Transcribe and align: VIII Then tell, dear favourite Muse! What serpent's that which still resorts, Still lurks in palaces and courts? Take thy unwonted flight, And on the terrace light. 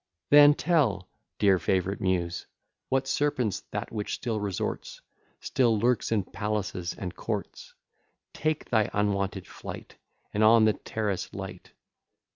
VIII 0.01 0.27
Then 0.39 0.53
tell, 0.55 1.09
dear 1.37 1.59
favourite 1.59 2.01
Muse! 2.01 2.47
What 2.89 3.07
serpent's 3.07 3.59
that 3.69 3.91
which 3.91 4.15
still 4.15 4.39
resorts, 4.39 4.99
Still 5.41 5.77
lurks 5.77 6.11
in 6.11 6.23
palaces 6.23 6.95
and 6.95 7.15
courts? 7.15 7.75
Take 8.33 8.71
thy 8.71 8.89
unwonted 8.93 9.45
flight, 9.45 9.97
And 10.33 10.43
on 10.43 10.65
the 10.65 10.73
terrace 10.73 11.31
light. 11.35 11.73